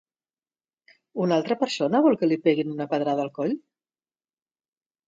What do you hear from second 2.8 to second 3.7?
pedrada al coll?